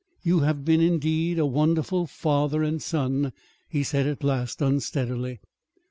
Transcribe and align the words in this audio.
"You 0.23 0.39
have 0.39 0.65
been, 0.65 0.81
indeed, 0.81 1.37
a 1.37 1.45
wonderful 1.45 2.07
father 2.07 2.63
and 2.63 2.81
son," 2.81 3.33
he 3.69 3.83
said 3.83 4.07
at 4.07 4.23
last 4.23 4.59
unsteadily. 4.59 5.39